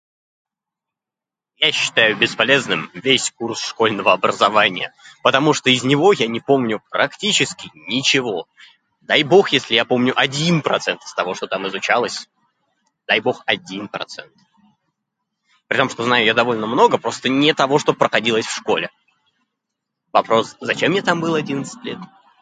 [1.57, 7.69] Я считаю бесполезным весь курс школьного образования, потому что из него я не помню практически
[7.75, 8.47] ничего.
[9.01, 12.27] Дай бог, если я помню один процент из того, что там изучалось–
[13.07, 14.31] дай бог один процент...
[15.67, 18.89] При том, что знаю я довольно много, просто не того, что проходилось в школе.
[20.11, 21.97] Вопрос: зачем я там был одинадцать лет?